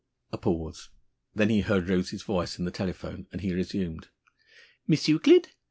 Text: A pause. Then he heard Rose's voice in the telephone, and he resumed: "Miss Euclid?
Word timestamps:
A 0.31 0.37
pause. 0.39 0.89
Then 1.35 1.49
he 1.49 1.59
heard 1.61 1.87
Rose's 1.87 2.23
voice 2.23 2.57
in 2.57 2.65
the 2.65 2.71
telephone, 2.71 3.27
and 3.31 3.41
he 3.41 3.53
resumed: 3.53 4.07
"Miss 4.87 5.07
Euclid? 5.07 5.49